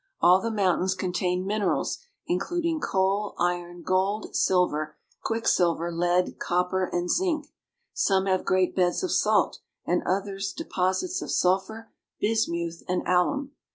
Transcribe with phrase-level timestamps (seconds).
[0.19, 7.07] All the mountains contain min erals, including coal, iron, gold, silver, quicksilver, lead, copper, and
[7.07, 7.45] zinc.
[7.93, 13.51] Some have great beds of salt and others deposits of sulphur, bismuth, and alum.